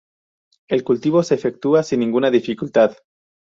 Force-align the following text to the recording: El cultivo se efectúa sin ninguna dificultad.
El 0.67 0.83
cultivo 0.83 1.21
se 1.21 1.35
efectúa 1.35 1.83
sin 1.83 1.99
ninguna 1.99 2.31
dificultad. 2.31 2.95